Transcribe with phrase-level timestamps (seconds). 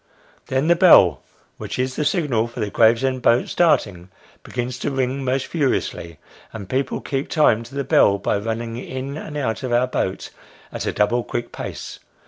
[0.47, 1.21] Then the bell,
[1.57, 4.09] which is the signal for the Gravesend boat starting,
[4.41, 6.17] begins to ring most furiously:
[6.51, 10.31] and people keep time to the bell, by running in and out of our boat
[10.71, 11.99] at a double quick pace.